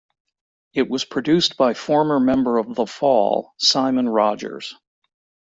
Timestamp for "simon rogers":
3.59-4.73